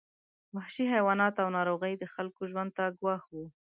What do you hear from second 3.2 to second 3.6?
وو.